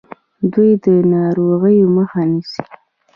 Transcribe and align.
دوی 0.53 0.71
د 0.83 0.85
ناروغیو 1.13 1.87
مخه 1.95 2.21
نیسي. 2.31 2.63